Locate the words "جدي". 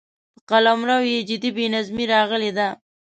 1.29-1.49